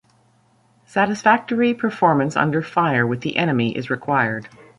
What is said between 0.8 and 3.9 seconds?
Satisfactory performance under fire with the enemy